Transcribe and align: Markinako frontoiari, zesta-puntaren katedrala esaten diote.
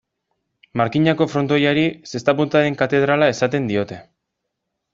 Markinako 0.81 1.27
frontoiari, 1.33 1.83
zesta-puntaren 2.13 2.81
katedrala 2.81 3.31
esaten 3.35 3.71
diote. 3.75 4.03